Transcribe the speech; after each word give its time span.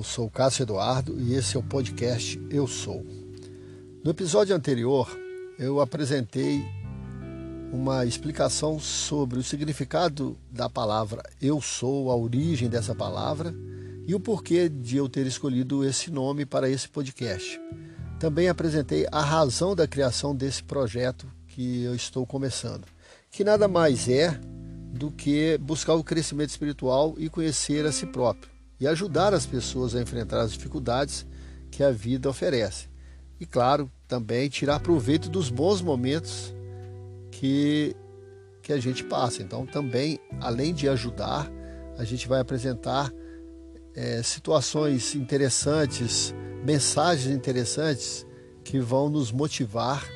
Eu 0.00 0.04
sou 0.04 0.30
Cássio 0.30 0.62
Eduardo 0.62 1.20
e 1.20 1.34
esse 1.34 1.58
é 1.58 1.60
o 1.60 1.62
podcast 1.62 2.40
Eu 2.48 2.66
Sou. 2.66 3.04
No 4.02 4.12
episódio 4.12 4.56
anterior, 4.56 5.06
eu 5.58 5.78
apresentei 5.78 6.64
uma 7.70 8.06
explicação 8.06 8.80
sobre 8.80 9.38
o 9.38 9.42
significado 9.42 10.38
da 10.50 10.70
palavra 10.70 11.22
Eu 11.38 11.60
Sou, 11.60 12.10
a 12.10 12.16
origem 12.16 12.66
dessa 12.66 12.94
palavra 12.94 13.54
e 14.06 14.14
o 14.14 14.18
porquê 14.18 14.70
de 14.70 14.96
eu 14.96 15.06
ter 15.06 15.26
escolhido 15.26 15.84
esse 15.84 16.10
nome 16.10 16.46
para 16.46 16.70
esse 16.70 16.88
podcast. 16.88 17.60
Também 18.18 18.48
apresentei 18.48 19.06
a 19.12 19.20
razão 19.20 19.76
da 19.76 19.86
criação 19.86 20.34
desse 20.34 20.62
projeto 20.62 21.30
que 21.46 21.82
eu 21.82 21.94
estou 21.94 22.24
começando, 22.24 22.86
que 23.30 23.44
nada 23.44 23.68
mais 23.68 24.08
é 24.08 24.30
do 24.94 25.10
que 25.10 25.58
buscar 25.58 25.92
o 25.92 26.02
crescimento 26.02 26.48
espiritual 26.48 27.14
e 27.18 27.28
conhecer 27.28 27.84
a 27.84 27.92
si 27.92 28.06
próprio 28.06 28.59
e 28.80 28.88
ajudar 28.88 29.34
as 29.34 29.44
pessoas 29.44 29.94
a 29.94 30.00
enfrentar 30.00 30.40
as 30.40 30.52
dificuldades 30.52 31.26
que 31.70 31.84
a 31.84 31.90
vida 31.90 32.28
oferece. 32.28 32.88
E 33.38 33.46
claro, 33.46 33.90
também 34.08 34.48
tirar 34.48 34.80
proveito 34.80 35.28
dos 35.28 35.50
bons 35.50 35.80
momentos 35.80 36.54
que 37.30 37.94
que 38.62 38.72
a 38.72 38.78
gente 38.78 39.02
passa. 39.02 39.42
Então, 39.42 39.66
também, 39.66 40.20
além 40.38 40.74
de 40.74 40.88
ajudar, 40.88 41.50
a 41.96 42.04
gente 42.04 42.28
vai 42.28 42.40
apresentar 42.40 43.12
é, 43.94 44.22
situações 44.22 45.14
interessantes, 45.14 46.34
mensagens 46.64 47.34
interessantes 47.34 48.26
que 48.62 48.78
vão 48.78 49.08
nos 49.08 49.32
motivar 49.32 50.06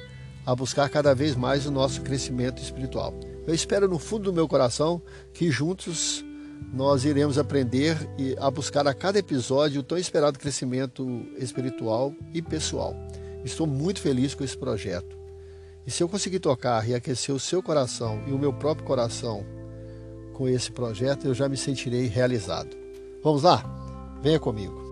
a 0.47 0.55
buscar 0.55 0.89
cada 0.89 1.15
vez 1.15 1.35
mais 1.35 1.67
o 1.67 1.71
nosso 1.71 2.03
crescimento 2.03 2.63
espiritual. 2.63 3.15
Eu 3.47 3.55
espero 3.55 3.89
no 3.89 3.99
fundo 3.99 4.25
do 4.25 4.33
meu 4.33 4.47
coração 4.47 5.03
que 5.33 5.51
juntos 5.51 6.24
nós 6.73 7.05
iremos 7.05 7.39
aprender 7.39 7.97
a 8.39 8.51
buscar 8.51 8.87
a 8.87 8.95
cada 8.95 9.19
episódio 9.19 9.81
o 9.81 9.85
tão 9.85 9.97
esperado 9.97 10.39
crescimento 10.39 11.25
espiritual 11.39 12.13
e 12.33 12.43
pessoal. 12.43 12.97
Estou 13.45 13.67
muito 13.67 14.01
feliz 14.01 14.35
com 14.35 14.43
esse 14.43 14.57
projeto. 14.57 15.17
E 15.87 15.91
se 15.91 16.03
eu 16.03 16.09
conseguir 16.09 16.41
tocar 16.41 16.89
e 16.89 16.95
aquecer 16.95 17.35
o 17.35 17.39
seu 17.41 17.63
coração 17.63 18.23
e 18.27 18.33
o 18.33 18.39
meu 18.39 18.53
próprio 18.53 18.87
coração 18.87 19.45
com 20.33 20.49
esse 20.49 20.73
projeto, 20.73 21.27
eu 21.27 21.35
já 21.35 21.49
me 21.49 21.57
sentirei 21.57 22.07
realizado. 22.07 22.77
Vamos 23.23 23.43
lá? 23.43 23.63
Venha 24.23 24.41
comigo. 24.41 24.84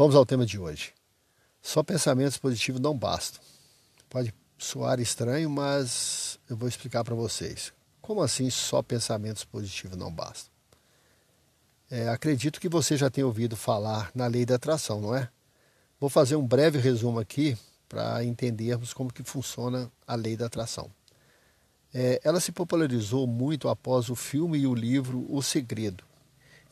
Vamos 0.00 0.16
ao 0.16 0.24
tema 0.24 0.46
de 0.46 0.58
hoje. 0.58 0.94
Só 1.60 1.82
pensamentos 1.82 2.38
positivos 2.38 2.80
não 2.80 2.96
bastam. 2.96 3.42
Pode 4.08 4.32
soar 4.56 4.98
estranho, 4.98 5.50
mas 5.50 6.40
eu 6.48 6.56
vou 6.56 6.66
explicar 6.66 7.04
para 7.04 7.14
vocês. 7.14 7.70
Como 8.00 8.22
assim 8.22 8.48
só 8.48 8.82
pensamentos 8.82 9.44
positivos 9.44 9.98
não 9.98 10.10
bastam? 10.10 10.50
É, 11.90 12.08
acredito 12.08 12.62
que 12.62 12.66
você 12.66 12.96
já 12.96 13.10
tenha 13.10 13.26
ouvido 13.26 13.58
falar 13.58 14.10
na 14.14 14.26
lei 14.26 14.46
da 14.46 14.54
atração, 14.54 15.02
não 15.02 15.14
é? 15.14 15.28
Vou 16.00 16.08
fazer 16.08 16.34
um 16.34 16.46
breve 16.46 16.78
resumo 16.78 17.20
aqui 17.20 17.54
para 17.86 18.24
entendermos 18.24 18.94
como 18.94 19.12
que 19.12 19.22
funciona 19.22 19.92
a 20.06 20.14
lei 20.14 20.34
da 20.34 20.46
atração. 20.46 20.90
É, 21.92 22.18
ela 22.24 22.40
se 22.40 22.52
popularizou 22.52 23.26
muito 23.26 23.68
após 23.68 24.08
o 24.08 24.16
filme 24.16 24.60
e 24.60 24.66
o 24.66 24.74
livro 24.74 25.26
O 25.28 25.42
Segredo. 25.42 26.04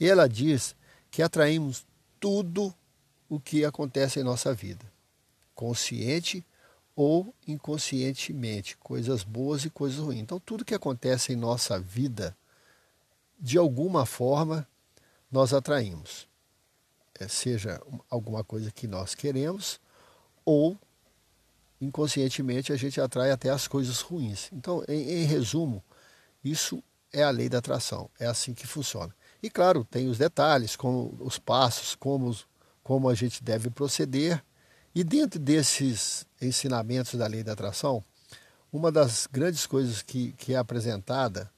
E 0.01 0.09
ela 0.09 0.27
diz 0.27 0.75
que 1.11 1.23
atraímos 1.23 1.87
tudo 2.19 2.75
o 3.29 3.39
que 3.39 3.65
acontece 3.65 4.21
em 4.21 4.23
nossa 4.23 4.55
vida, 4.55 4.85
consciente 5.55 6.45
ou 6.97 7.33
inconscientemente, 7.47 8.77
coisas 8.79 9.23
boas 9.23 9.65
e 9.65 9.71
coisas 9.71 9.99
ruins. 9.99 10.21
Então, 10.21 10.41
tudo 10.41 10.65
que 10.65 10.75
acontece 10.75 11.33
em 11.33 11.37
nossa 11.37 11.79
vida, 11.79 12.37
de 13.39 13.57
alguma 13.57 14.05
forma, 14.05 14.67
nós 15.31 15.53
atraímos. 15.53 16.27
É, 17.21 17.29
seja 17.29 17.81
alguma 18.09 18.45
coisa 18.45 18.71
que 18.71 18.87
nós 18.87 19.15
queremos 19.15 19.81
ou 20.45 20.79
inconscientemente 21.81 22.73
a 22.73 22.77
gente 22.77 23.01
atrai 23.01 23.31
até 23.31 23.51
as 23.51 23.69
coisas 23.69 24.01
ruins. 24.01 24.49
Então, 24.53 24.85
em, 24.89 25.23
em 25.23 25.25
resumo, 25.25 25.83
isso 26.43 26.83
é 27.13 27.23
a 27.23 27.31
lei 27.31 27.49
da 27.49 27.59
atração, 27.59 28.11
é 28.19 28.27
assim 28.27 28.55
que 28.55 28.67
funciona. 28.67 29.15
E 29.43 29.49
claro, 29.49 29.85
tem 29.85 30.09
os 30.09 30.19
detalhes, 30.19 30.75
como 30.75 31.17
os 31.21 31.39
passos, 31.39 31.95
como 31.95 32.37
como 32.89 33.11
a 33.11 33.15
gente 33.15 33.45
deve 33.45 33.69
proceder. 33.69 34.43
E 34.95 35.05
dentro 35.05 35.39
desses 35.39 36.27
ensinamentos 36.41 37.17
da 37.17 37.27
lei 37.27 37.45
da 37.45 37.53
atração, 37.53 38.03
uma 38.73 38.91
das 38.91 39.29
grandes 39.31 39.67
coisas 39.67 40.01
que, 40.01 40.33
que 40.39 40.55
é 40.55 40.57
apresentada 40.57 41.53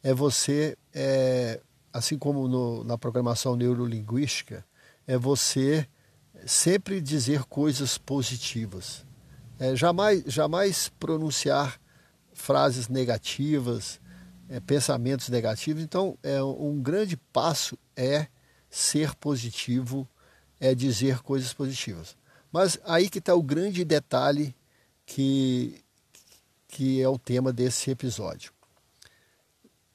é 0.00 0.14
você, 0.14 0.78
é, 0.94 1.60
assim 1.92 2.16
como 2.16 2.46
no, 2.46 2.84
na 2.84 2.96
programação 2.96 3.56
neurolinguística, 3.56 4.64
é 5.08 5.18
você 5.18 5.88
sempre 6.44 7.00
dizer 7.00 7.42
coisas 7.46 7.98
positivas. 7.98 9.04
É, 9.58 9.74
jamais, 9.74 10.22
jamais 10.24 10.88
pronunciar 11.00 11.80
frases 12.32 12.86
negativas, 12.86 14.00
é, 14.48 14.60
pensamentos 14.60 15.28
negativos. 15.30 15.82
Então, 15.82 16.16
é, 16.22 16.40
um 16.40 16.80
grande 16.80 17.16
passo 17.16 17.76
é 17.96 18.28
ser 18.70 19.16
positivo 19.16 20.08
é 20.60 20.74
dizer 20.74 21.22
coisas 21.22 21.52
positivas. 21.52 22.16
Mas 22.52 22.78
aí 22.84 23.08
que 23.08 23.18
está 23.18 23.34
o 23.34 23.42
grande 23.42 23.84
detalhe 23.84 24.54
que, 25.04 25.82
que 26.68 27.00
é 27.00 27.08
o 27.08 27.18
tema 27.18 27.52
desse 27.52 27.90
episódio. 27.90 28.52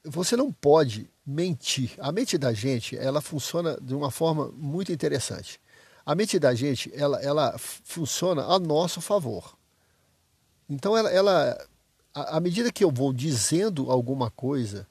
Você 0.04 0.36
não 0.36 0.52
pode 0.52 1.10
mentir. 1.24 1.92
A 1.98 2.10
mente 2.10 2.36
da 2.36 2.52
gente, 2.52 2.96
ela 2.96 3.20
funciona 3.20 3.78
de 3.80 3.94
uma 3.94 4.10
forma 4.10 4.50
muito 4.56 4.92
interessante. 4.92 5.60
A 6.04 6.14
mente 6.14 6.38
da 6.38 6.54
gente, 6.54 6.90
ela, 6.94 7.20
ela 7.20 7.56
funciona 7.58 8.44
a 8.44 8.58
nosso 8.58 9.00
favor. 9.00 9.56
Então, 10.68 10.96
ela, 10.96 11.10
ela 11.10 11.68
à 12.14 12.40
medida 12.40 12.72
que 12.72 12.84
eu 12.84 12.90
vou 12.90 13.12
dizendo 13.12 13.90
alguma 13.90 14.30
coisa, 14.30 14.86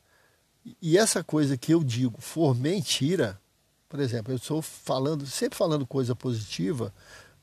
e 0.82 0.98
essa 0.98 1.24
coisa 1.24 1.58
que 1.58 1.74
eu 1.74 1.84
digo 1.84 2.22
for 2.22 2.56
mentira, 2.56 3.40
por 3.92 4.00
exemplo, 4.00 4.32
eu 4.32 4.38
estou 4.38 4.62
falando, 4.62 5.26
sempre 5.28 5.58
falando 5.58 5.86
coisa 5.86 6.16
positiva, 6.16 6.94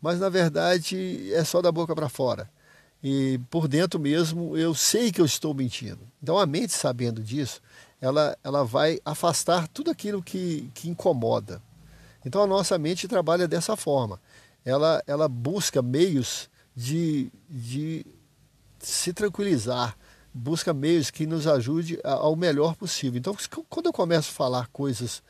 mas 0.00 0.18
na 0.18 0.30
verdade 0.30 1.30
é 1.34 1.44
só 1.44 1.60
da 1.60 1.70
boca 1.70 1.94
para 1.94 2.08
fora. 2.08 2.48
E 3.04 3.38
por 3.50 3.68
dentro 3.68 4.00
mesmo 4.00 4.56
eu 4.56 4.74
sei 4.74 5.12
que 5.12 5.20
eu 5.20 5.26
estou 5.26 5.52
mentindo. 5.52 6.00
Então 6.22 6.38
a 6.38 6.46
mente 6.46 6.72
sabendo 6.72 7.22
disso, 7.22 7.60
ela, 8.00 8.34
ela 8.42 8.64
vai 8.64 8.98
afastar 9.04 9.68
tudo 9.68 9.90
aquilo 9.90 10.22
que, 10.22 10.70
que 10.72 10.88
incomoda. 10.88 11.60
Então 12.24 12.42
a 12.42 12.46
nossa 12.46 12.78
mente 12.78 13.06
trabalha 13.06 13.46
dessa 13.46 13.76
forma. 13.76 14.18
Ela, 14.64 15.02
ela 15.06 15.28
busca 15.28 15.82
meios 15.82 16.48
de, 16.74 17.30
de 17.46 18.06
se 18.78 19.12
tranquilizar, 19.12 19.98
busca 20.32 20.72
meios 20.72 21.10
que 21.10 21.26
nos 21.26 21.46
ajude 21.46 22.00
ao 22.02 22.34
melhor 22.34 22.74
possível. 22.74 23.18
Então 23.18 23.36
quando 23.68 23.84
eu 23.84 23.92
começo 23.92 24.30
a 24.30 24.34
falar 24.34 24.66
coisas 24.68 25.22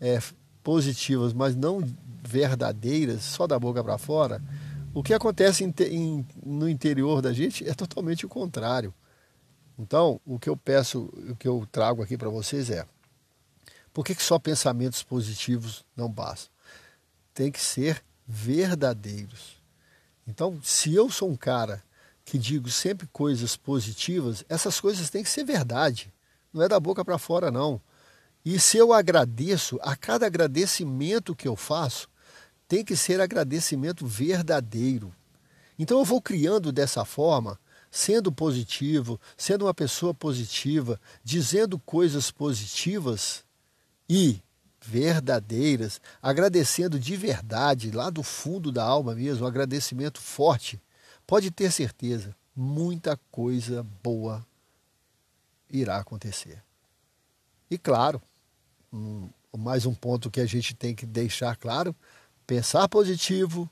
é, 0.00 0.18
positivas, 0.62 1.32
mas 1.32 1.56
não 1.56 1.82
verdadeiras, 2.22 3.22
só 3.22 3.46
da 3.46 3.58
boca 3.58 3.82
para 3.82 3.98
fora, 3.98 4.42
o 4.94 5.02
que 5.02 5.14
acontece 5.14 5.64
em, 5.64 5.74
em, 5.90 6.26
no 6.44 6.68
interior 6.68 7.20
da 7.20 7.32
gente 7.32 7.68
é 7.68 7.74
totalmente 7.74 8.26
o 8.26 8.28
contrário. 8.28 8.94
Então, 9.78 10.20
o 10.24 10.38
que 10.38 10.48
eu 10.48 10.56
peço, 10.56 11.10
o 11.30 11.34
que 11.34 11.48
eu 11.48 11.66
trago 11.70 12.02
aqui 12.02 12.16
para 12.16 12.28
vocês 12.28 12.70
é: 12.70 12.86
por 13.92 14.04
que, 14.04 14.14
que 14.14 14.22
só 14.22 14.38
pensamentos 14.38 15.02
positivos 15.02 15.84
não 15.96 16.08
bastam? 16.10 16.52
Tem 17.34 17.50
que 17.50 17.60
ser 17.60 18.04
verdadeiros. 18.26 19.60
Então, 20.26 20.60
se 20.62 20.94
eu 20.94 21.10
sou 21.10 21.30
um 21.30 21.36
cara 21.36 21.82
que 22.24 22.38
digo 22.38 22.70
sempre 22.70 23.06
coisas 23.08 23.56
positivas, 23.56 24.44
essas 24.48 24.80
coisas 24.80 25.10
têm 25.10 25.22
que 25.22 25.30
ser 25.30 25.44
verdade. 25.44 26.12
Não 26.52 26.62
é 26.62 26.68
da 26.68 26.78
boca 26.78 27.04
para 27.04 27.18
fora, 27.18 27.50
não. 27.50 27.80
E 28.44 28.58
se 28.58 28.76
eu 28.76 28.92
agradeço, 28.92 29.78
a 29.82 29.94
cada 29.96 30.26
agradecimento 30.26 31.34
que 31.34 31.46
eu 31.46 31.54
faço, 31.54 32.08
tem 32.66 32.84
que 32.84 32.96
ser 32.96 33.20
agradecimento 33.20 34.06
verdadeiro. 34.06 35.14
Então 35.78 35.98
eu 35.98 36.04
vou 36.04 36.20
criando 36.20 36.72
dessa 36.72 37.04
forma, 37.04 37.58
sendo 37.90 38.32
positivo, 38.32 39.20
sendo 39.36 39.66
uma 39.66 39.74
pessoa 39.74 40.14
positiva, 40.14 41.00
dizendo 41.22 41.78
coisas 41.78 42.30
positivas 42.30 43.44
e 44.08 44.40
verdadeiras, 44.84 46.00
agradecendo 46.20 46.98
de 46.98 47.16
verdade, 47.16 47.90
lá 47.90 48.10
do 48.10 48.22
fundo 48.22 48.72
da 48.72 48.82
alma 48.82 49.14
mesmo, 49.14 49.44
um 49.44 49.48
agradecimento 49.48 50.20
forte. 50.20 50.82
Pode 51.26 51.50
ter 51.50 51.70
certeza, 51.70 52.34
muita 52.56 53.18
coisa 53.30 53.86
boa 54.02 54.44
irá 55.70 55.98
acontecer. 55.98 56.62
E 57.70 57.78
claro, 57.78 58.20
mais 59.56 59.86
um 59.86 59.94
ponto 59.94 60.30
que 60.30 60.40
a 60.40 60.46
gente 60.46 60.74
tem 60.74 60.94
que 60.94 61.06
deixar 61.06 61.56
claro: 61.56 61.94
pensar 62.46 62.88
positivo, 62.88 63.68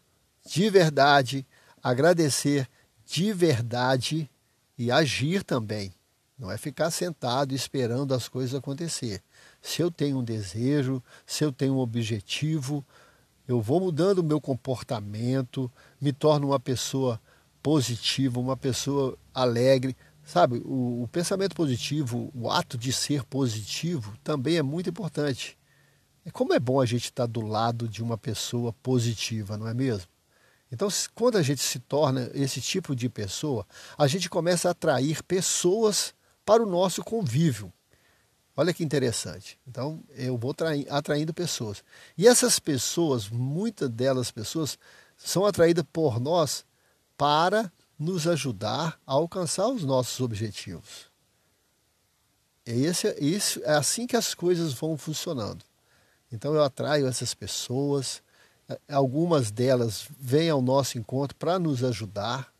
de 0.47 0.71
verdade, 0.71 1.47
agradecer 1.83 2.69
de 3.05 3.33
verdade 3.33 4.31
e 4.79 4.91
agir 4.91 5.43
também. 5.43 5.93
Não 6.39 6.51
é 6.51 6.57
ficar 6.57 6.91
sentado 6.91 7.55
esperando 7.55 8.15
as 8.15 8.27
coisas 8.27 8.55
acontecer. 8.55 9.23
Se 9.61 9.83
eu 9.83 9.91
tenho 9.91 10.19
um 10.19 10.25
desejo, 10.25 11.03
se 11.27 11.45
eu 11.45 11.53
tenho 11.53 11.75
um 11.75 11.79
objetivo, 11.79 12.83
eu 13.47 13.61
vou 13.61 13.79
mudando 13.79 14.21
o 14.21 14.25
meu 14.25 14.41
comportamento, 14.41 15.71
me 16.01 16.13
torno 16.13 16.47
uma 16.49 16.59
pessoa 16.59 17.21
positiva, 17.63 18.41
uma 18.41 18.57
pessoa 18.57 19.19
alegre. 19.35 19.95
Sabe, 20.31 20.63
o, 20.65 21.03
o, 21.03 21.09
pensamento 21.09 21.57
positivo, 21.57 22.31
o 22.33 22.49
ato 22.49 22.79
de 22.79 22.93
ser 22.93 23.25
positivo 23.25 24.17
também 24.23 24.59
é 24.59 24.63
muito 24.63 24.89
importante. 24.89 25.59
É 26.25 26.31
como 26.31 26.55
é 26.55 26.61
bom 26.61 26.81
a 26.81 26.87
gente 26.87 27.07
estar 27.07 27.27
do 27.27 27.41
lado 27.41 27.89
de 27.89 28.01
uma 28.01 28.17
pessoa 28.17 28.73
positiva, 28.75 29.59
não 29.59 29.67
é 29.67 29.75
mesmo? 29.75 30.07
Então, 30.71 30.87
quando 31.17 31.37
a 31.37 31.43
gente 31.43 31.61
se 31.61 31.81
torna 31.81 32.31
esse 32.33 32.61
tipo 32.61 32.95
de 32.95 33.09
pessoa, 33.09 33.67
a 33.99 34.07
gente 34.07 34.31
começa 34.31 34.69
a 34.69 34.71
atrair 34.71 35.21
pessoas 35.25 36.15
para 36.45 36.63
o 36.63 36.71
nosso 36.71 37.03
convívio. 37.03 37.73
Olha 38.57 38.73
que 38.73 38.85
interessante. 38.85 39.59
Então, 39.67 40.01
eu 40.11 40.39
vou 40.39 40.55
atraindo 40.91 41.35
pessoas. 41.35 41.83
E 42.17 42.29
essas 42.29 42.61
pessoas, 42.61 43.29
muitas 43.29 43.89
delas 43.89 44.31
pessoas, 44.31 44.79
são 45.17 45.45
atraídas 45.45 45.85
por 45.93 46.21
nós 46.21 46.65
para 47.17 47.73
nos 48.01 48.27
ajudar 48.27 48.99
a 49.07 49.13
alcançar 49.13 49.69
os 49.69 49.85
nossos 49.85 50.19
objetivos. 50.21 51.11
É, 52.67 52.73
esse, 52.73 53.15
isso, 53.21 53.61
é 53.63 53.75
assim 53.75 54.07
que 54.07 54.17
as 54.17 54.35
coisas 54.35 54.73
vão 54.73 54.97
funcionando. 54.97 55.65
Então, 56.33 56.55
eu 56.55 56.65
atraio 56.65 57.07
essas 57.07 57.35
pessoas, 57.35 58.23
algumas 58.89 59.51
delas 59.51 60.09
vêm 60.19 60.49
ao 60.49 60.63
nosso 60.63 60.99
encontro 60.99 61.37
para 61.37 61.59
nos 61.59 61.85
ajudar 61.85 62.53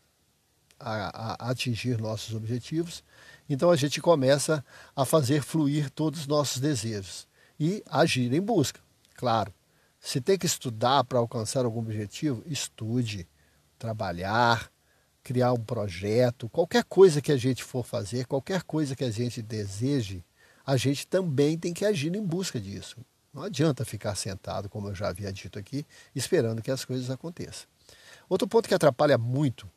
a, 0.79 1.45
a 1.45 1.49
atingir 1.49 1.97
nossos 1.97 2.35
objetivos 2.35 3.03
então 3.51 3.69
a 3.69 3.75
gente 3.75 3.99
começa 3.99 4.63
a 4.95 5.03
fazer 5.03 5.43
fluir 5.43 5.89
todos 5.89 6.21
os 6.21 6.27
nossos 6.27 6.61
desejos 6.61 7.27
e 7.59 7.83
agir 7.85 8.33
em 8.33 8.39
busca. 8.39 8.79
Claro, 9.13 9.53
se 9.99 10.21
tem 10.21 10.37
que 10.37 10.45
estudar 10.45 11.03
para 11.03 11.19
alcançar 11.19 11.65
algum 11.65 11.81
objetivo, 11.81 12.41
estude, 12.45 13.27
trabalhar, 13.77 14.71
criar 15.23 15.53
um 15.53 15.63
projeto, 15.63 16.49
qualquer 16.49 16.83
coisa 16.83 17.21
que 17.21 17.31
a 17.31 17.37
gente 17.37 17.63
for 17.63 17.85
fazer, 17.85 18.25
qualquer 18.25 18.63
coisa 18.63 18.95
que 18.95 19.03
a 19.03 19.11
gente 19.11 19.41
deseje, 19.41 20.23
a 20.65 20.77
gente 20.77 21.07
também 21.07 21.57
tem 21.57 21.73
que 21.73 21.85
agir 21.85 22.15
em 22.15 22.23
busca 22.23 22.59
disso. 22.59 22.97
Não 23.33 23.43
adianta 23.43 23.85
ficar 23.85 24.15
sentado, 24.15 24.67
como 24.69 24.89
eu 24.89 24.95
já 24.95 25.07
havia 25.07 25.31
dito 25.31 25.57
aqui, 25.57 25.85
esperando 26.13 26.61
que 26.61 26.71
as 26.71 26.83
coisas 26.83 27.09
aconteçam. 27.09 27.67
Outro 28.27 28.47
ponto 28.47 28.67
que 28.67 28.73
atrapalha 28.73 29.17
muito 29.17 29.69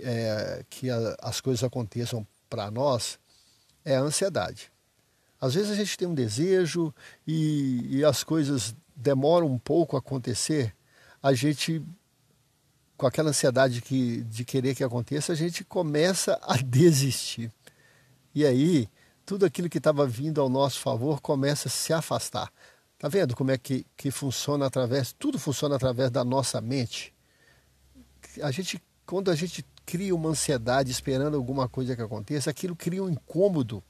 é, 0.00 0.64
que 0.68 0.90
a, 0.90 1.16
as 1.20 1.40
coisas 1.40 1.64
aconteçam 1.64 2.26
para 2.48 2.70
nós 2.70 3.18
é 3.84 3.96
a 3.96 4.00
ansiedade. 4.00 4.72
Às 5.40 5.54
vezes 5.54 5.70
a 5.70 5.74
gente 5.74 5.96
tem 5.96 6.08
um 6.08 6.14
desejo 6.14 6.94
e, 7.26 7.98
e 7.98 8.04
as 8.04 8.24
coisas 8.24 8.74
demoram 8.96 9.46
um 9.46 9.58
pouco 9.58 9.96
a 9.96 9.98
acontecer, 9.98 10.74
a 11.22 11.32
gente, 11.32 11.82
com 12.96 13.06
aquela 13.06 13.30
ansiedade 13.30 13.80
que, 13.80 14.22
de 14.24 14.44
querer 14.44 14.74
que 14.74 14.84
aconteça, 14.84 15.32
a 15.32 15.36
gente 15.36 15.64
começa 15.64 16.38
a 16.42 16.56
desistir. 16.62 17.50
E 18.34 18.44
aí, 18.44 18.88
tudo 19.24 19.44
aquilo 19.44 19.68
que 19.68 19.78
estava 19.78 20.06
vindo 20.06 20.40
ao 20.40 20.48
nosso 20.48 20.80
favor 20.80 21.20
começa 21.20 21.68
a 21.68 21.70
se 21.70 21.92
afastar. 21.92 22.52
Tá 22.98 23.08
vendo 23.08 23.36
como 23.36 23.50
é 23.50 23.58
que, 23.58 23.86
que 23.96 24.10
funciona 24.10 24.66
através, 24.66 25.12
tudo 25.12 25.38
funciona 25.38 25.76
através 25.76 26.10
da 26.10 26.24
nossa 26.24 26.60
mente? 26.60 27.14
A 28.42 28.50
gente, 28.50 28.82
quando 29.04 29.30
a 29.30 29.34
gente 29.34 29.64
cria 29.84 30.14
uma 30.14 30.30
ansiedade 30.30 30.90
esperando 30.90 31.36
alguma 31.36 31.68
coisa 31.68 31.94
que 31.94 32.02
aconteça, 32.02 32.50
aquilo 32.50 32.74
cria 32.74 33.02
um 33.02 33.10
incômodo 33.10 33.82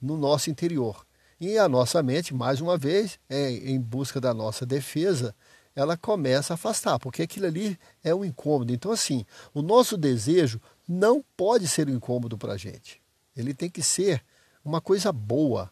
no 0.00 0.16
nosso 0.16 0.50
interior. 0.50 1.04
E 1.40 1.58
a 1.58 1.68
nossa 1.68 2.02
mente, 2.02 2.32
mais 2.32 2.60
uma 2.60 2.78
vez, 2.78 3.18
é, 3.28 3.50
em 3.50 3.80
busca 3.80 4.20
da 4.20 4.32
nossa 4.32 4.64
defesa, 4.64 5.34
ela 5.74 5.96
começa 5.96 6.52
a 6.52 6.56
afastar, 6.56 6.98
porque 6.98 7.22
aquilo 7.22 7.46
ali 7.46 7.78
é 8.02 8.14
um 8.14 8.24
incômodo. 8.24 8.72
Então, 8.72 8.92
assim, 8.92 9.24
o 9.54 9.62
nosso 9.62 9.96
desejo 9.96 10.60
não 10.86 11.24
pode 11.36 11.66
ser 11.66 11.88
um 11.88 11.94
incômodo 11.94 12.36
para 12.36 12.54
a 12.54 12.56
gente. 12.56 13.00
Ele 13.36 13.54
tem 13.54 13.70
que 13.70 13.82
ser 13.82 14.22
uma 14.64 14.80
coisa 14.80 15.12
boa. 15.12 15.70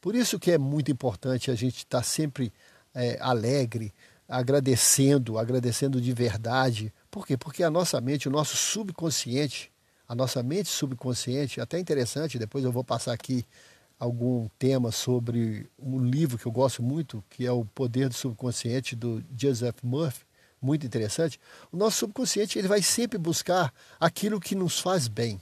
Por 0.00 0.14
isso 0.14 0.38
que 0.38 0.50
é 0.50 0.58
muito 0.58 0.90
importante 0.90 1.50
a 1.50 1.54
gente 1.54 1.78
estar 1.78 1.98
tá 1.98 2.02
sempre 2.02 2.52
é, 2.94 3.18
alegre, 3.20 3.92
agradecendo, 4.28 5.38
agradecendo 5.38 6.00
de 6.00 6.12
verdade, 6.12 6.92
por 7.10 7.26
quê? 7.26 7.36
Porque 7.36 7.64
a 7.64 7.70
nossa 7.70 8.00
mente, 8.00 8.28
o 8.28 8.30
nosso 8.30 8.56
subconsciente, 8.56 9.72
a 10.06 10.14
nossa 10.14 10.42
mente 10.42 10.68
subconsciente, 10.68 11.60
até 11.60 11.78
interessante, 11.78 12.38
depois 12.38 12.64
eu 12.64 12.70
vou 12.70 12.84
passar 12.84 13.12
aqui 13.12 13.44
algum 14.00 14.48
tema 14.58 14.90
sobre 14.90 15.68
um 15.78 16.02
livro 16.02 16.38
que 16.38 16.46
eu 16.46 16.50
gosto 16.50 16.82
muito, 16.82 17.22
que 17.28 17.46
é 17.46 17.52
O 17.52 17.66
Poder 17.66 18.08
do 18.08 18.14
Subconsciente, 18.14 18.96
do 18.96 19.22
Joseph 19.36 19.76
Murphy, 19.82 20.24
muito 20.60 20.86
interessante. 20.86 21.38
O 21.70 21.76
nosso 21.76 21.98
subconsciente 21.98 22.58
ele 22.58 22.66
vai 22.66 22.80
sempre 22.80 23.18
buscar 23.18 23.72
aquilo 24.00 24.40
que 24.40 24.54
nos 24.54 24.80
faz 24.80 25.06
bem. 25.06 25.38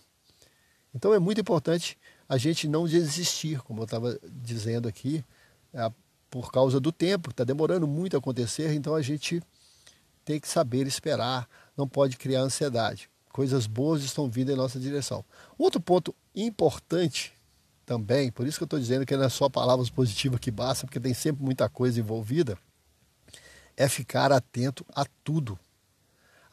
Então 0.93 1.15
é 1.15 1.21
muito 1.21 1.41
importante 1.41 1.97
a 2.29 2.37
gente 2.37 2.67
não 2.67 2.87
desistir, 2.87 3.61
como 3.63 3.81
eu 3.81 3.85
estava 3.85 4.19
dizendo 4.25 4.89
aqui, 4.89 5.25
é, 5.73 5.91
por 6.29 6.51
causa 6.51 6.81
do 6.81 6.91
tempo, 6.91 7.31
está 7.31 7.45
demorando 7.45 7.87
muito 7.87 8.17
a 8.17 8.19
acontecer, 8.19 8.75
então 8.75 8.95
a 8.95 9.03
gente 9.03 9.41
tem 10.25 10.41
que 10.41 10.49
saber 10.49 10.87
esperar, 10.87 11.49
não 11.77 11.87
pode 11.87 12.17
criar 12.17 12.41
ansiedade. 12.41 13.09
Coisas 13.33 13.69
boas 13.69 14.03
estão 14.03 14.29
vindo 14.29 14.51
em 14.51 14.57
nossa 14.57 14.81
direção. 14.81 15.25
Outro 15.57 15.81
ponto 15.81 16.15
importante 16.35 17.38
também, 17.89 18.31
por 18.31 18.47
isso 18.47 18.59
que 18.59 18.65
eu 18.65 18.67
estou 18.67 18.79
dizendo 18.79 19.07
que 19.07 19.17
não 19.17 19.25
é 19.25 19.31
só 19.31 19.49
palavras 19.49 19.89
positivas 19.89 20.39
que 20.39 20.51
basta, 20.51 20.87
porque 20.87 21.01
tem 21.01 21.15
sempre 21.15 21.43
muita 21.43 21.71
coisa 21.71 21.99
envolvida, 21.99 22.59
é 23.75 23.89
ficar 23.89 24.31
atento 24.31 24.85
a 24.95 25.07
tudo. 25.25 25.59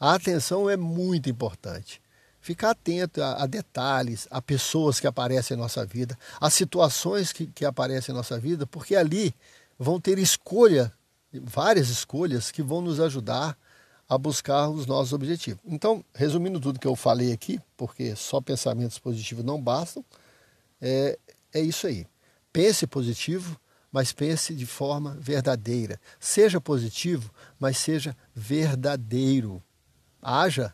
A 0.00 0.14
atenção 0.14 0.70
é 0.70 0.78
muito 0.78 1.28
importante. 1.28 2.00
Ficar 2.40 2.70
atento 2.70 3.22
a, 3.22 3.42
a, 3.42 3.46
detalhes, 3.46 4.26
a 4.30 4.40
pessoas 4.40 4.98
que 4.98 5.06
aparecem 5.06 5.54
em 5.54 5.60
nossa 5.60 5.84
vida, 5.84 6.18
a 6.40 6.48
situações 6.48 7.34
que, 7.34 7.46
que 7.48 7.66
aparecem 7.66 8.14
em 8.14 8.16
nossa 8.16 8.38
vida, 8.40 8.66
porque 8.66 8.96
ali 8.96 9.34
vão 9.78 10.00
ter 10.00 10.18
escolha, 10.18 10.90
várias 11.30 11.90
escolhas 11.90 12.50
que 12.50 12.62
vão 12.62 12.80
nos 12.80 12.98
ajudar 12.98 13.58
a 14.08 14.16
buscar 14.16 14.70
os 14.70 14.86
nossos 14.86 15.12
objetivos. 15.12 15.60
Então, 15.66 16.02
resumindo 16.14 16.58
tudo 16.60 16.80
que 16.80 16.86
eu 16.86 16.96
falei 16.96 17.30
aqui, 17.30 17.60
porque 17.76 18.16
só 18.16 18.40
pensamentos 18.40 18.98
positivos 18.98 19.44
não 19.44 19.60
bastam, 19.60 20.02
é, 20.80 21.18
é 21.52 21.60
isso 21.60 21.86
aí. 21.86 22.06
Pense 22.52 22.86
positivo, 22.86 23.58
mas 23.90 24.12
pense 24.12 24.54
de 24.54 24.66
forma 24.66 25.16
verdadeira. 25.20 26.00
Seja 26.18 26.60
positivo, 26.60 27.30
mas 27.58 27.78
seja 27.78 28.16
verdadeiro. 28.34 29.62
Haja 30.20 30.72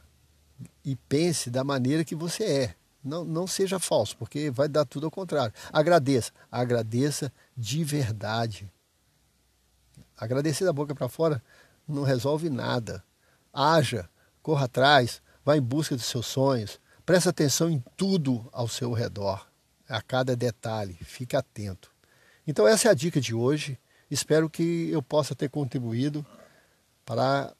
e 0.84 0.96
pense 0.96 1.50
da 1.50 1.64
maneira 1.64 2.04
que 2.04 2.14
você 2.14 2.44
é. 2.44 2.74
Não, 3.02 3.24
não 3.24 3.46
seja 3.46 3.80
falso, 3.80 4.16
porque 4.16 4.50
vai 4.50 4.68
dar 4.68 4.84
tudo 4.84 5.06
ao 5.06 5.10
contrário. 5.10 5.52
Agradeça. 5.72 6.30
Agradeça 6.50 7.32
de 7.56 7.82
verdade. 7.82 8.70
Agradecer 10.16 10.64
da 10.64 10.72
boca 10.72 10.94
para 10.94 11.08
fora 11.08 11.42
não 11.86 12.04
resolve 12.04 12.48
nada 12.48 13.04
haja, 13.52 14.08
corra 14.42 14.64
atrás, 14.64 15.20
vá 15.44 15.56
em 15.56 15.60
busca 15.60 15.94
dos 15.94 16.06
seus 16.06 16.26
sonhos, 16.26 16.80
preste 17.04 17.28
atenção 17.28 17.68
em 17.68 17.84
tudo 17.96 18.48
ao 18.52 18.66
seu 18.66 18.92
redor, 18.92 19.46
a 19.92 20.00
cada 20.00 20.34
detalhe, 20.34 20.94
fique 21.02 21.36
atento. 21.36 21.90
Então 22.46 22.66
essa 22.66 22.88
é 22.88 22.90
a 22.90 22.94
dica 22.94 23.20
de 23.20 23.34
hoje. 23.34 23.78
Espero 24.10 24.48
que 24.48 24.88
eu 24.90 25.02
possa 25.02 25.34
ter 25.34 25.50
contribuído 25.50 26.24
para, 27.04 27.54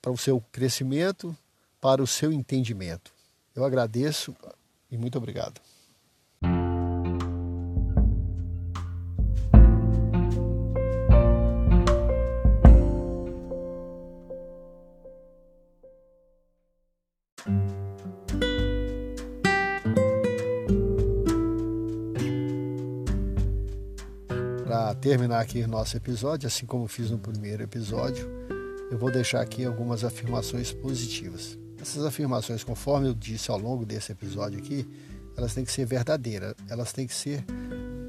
para 0.00 0.10
o 0.10 0.16
seu 0.16 0.40
crescimento, 0.50 1.36
para 1.80 2.02
o 2.02 2.06
seu 2.06 2.32
entendimento. 2.32 3.12
Eu 3.54 3.64
agradeço 3.64 4.34
e 4.90 4.96
muito 4.96 5.18
obrigado. 5.18 5.60
Terminar 25.04 25.40
aqui 25.40 25.60
o 25.60 25.68
nosso 25.68 25.98
episódio, 25.98 26.46
assim 26.46 26.64
como 26.64 26.88
fiz 26.88 27.10
no 27.10 27.18
primeiro 27.18 27.62
episódio, 27.62 28.26
eu 28.90 28.96
vou 28.96 29.12
deixar 29.12 29.42
aqui 29.42 29.62
algumas 29.62 30.02
afirmações 30.02 30.72
positivas. 30.72 31.58
Essas 31.78 32.06
afirmações, 32.06 32.64
conforme 32.64 33.08
eu 33.08 33.12
disse 33.12 33.50
ao 33.50 33.58
longo 33.58 33.84
desse 33.84 34.12
episódio 34.12 34.58
aqui, 34.58 34.88
elas 35.36 35.52
têm 35.52 35.62
que 35.62 35.70
ser 35.70 35.84
verdadeiras, 35.84 36.54
elas 36.70 36.90
têm 36.90 37.06
que 37.06 37.12
ser 37.12 37.44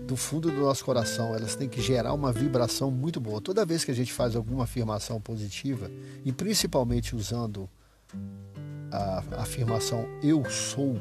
do 0.08 0.16
fundo 0.16 0.50
do 0.50 0.62
nosso 0.62 0.86
coração, 0.86 1.36
elas 1.36 1.54
têm 1.54 1.68
que 1.68 1.82
gerar 1.82 2.14
uma 2.14 2.32
vibração 2.32 2.90
muito 2.90 3.20
boa. 3.20 3.42
Toda 3.42 3.66
vez 3.66 3.84
que 3.84 3.92
a 3.92 3.96
gente 3.96 4.14
faz 4.14 4.34
alguma 4.34 4.64
afirmação 4.64 5.20
positiva, 5.20 5.92
e 6.24 6.32
principalmente 6.32 7.14
usando 7.14 7.70
a 8.90 9.42
afirmação 9.42 10.08
eu 10.24 10.50
sou, 10.50 10.96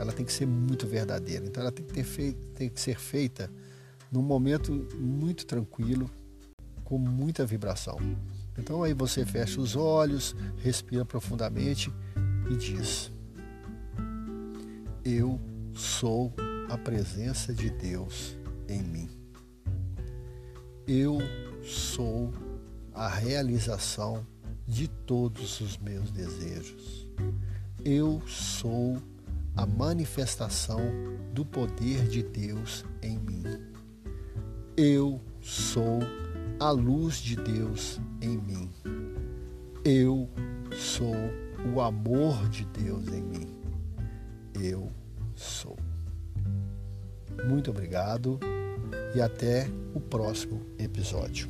ela 0.00 0.12
tem 0.12 0.26
que 0.26 0.32
ser 0.32 0.48
muito 0.48 0.84
verdadeira. 0.84 1.46
Então 1.46 1.62
ela 1.62 1.70
tem 1.70 1.84
que, 1.84 1.92
ter 1.92 2.02
feito, 2.02 2.44
tem 2.56 2.68
que 2.68 2.80
ser 2.80 2.98
feita 2.98 3.48
num 4.10 4.22
momento 4.22 4.72
muito 4.98 5.46
tranquilo, 5.46 6.10
com 6.84 6.98
muita 6.98 7.44
vibração. 7.44 7.98
Então 8.58 8.82
aí 8.82 8.94
você 8.94 9.24
fecha 9.24 9.60
os 9.60 9.76
olhos, 9.76 10.34
respira 10.62 11.04
profundamente 11.04 11.92
e 12.50 12.56
diz: 12.56 13.12
Eu 15.04 15.40
sou 15.74 16.32
a 16.68 16.78
presença 16.78 17.52
de 17.52 17.70
Deus 17.70 18.36
em 18.68 18.82
mim. 18.82 19.08
Eu 20.86 21.18
sou 21.62 22.32
a 22.94 23.08
realização 23.08 24.24
de 24.66 24.88
todos 24.88 25.60
os 25.60 25.76
meus 25.78 26.10
desejos. 26.10 27.06
Eu 27.84 28.22
sou 28.26 28.96
a 29.56 29.66
manifestação 29.66 30.80
do 31.32 31.44
poder 31.44 32.06
de 32.08 32.22
Deus 32.22 32.84
em 33.02 33.18
mim. 33.18 33.42
Eu 34.78 35.22
sou 35.40 36.00
a 36.60 36.70
luz 36.70 37.16
de 37.16 37.34
Deus 37.34 37.98
em 38.20 38.36
mim. 38.36 38.70
Eu 39.82 40.28
sou 40.70 41.14
o 41.74 41.80
amor 41.80 42.46
de 42.50 42.66
Deus 42.66 43.08
em 43.08 43.22
mim. 43.22 43.48
Eu 44.62 44.92
sou. 45.34 45.78
Muito 47.48 47.70
obrigado 47.70 48.38
e 49.14 49.20
até 49.22 49.66
o 49.94 50.00
próximo 50.00 50.60
episódio. 50.78 51.48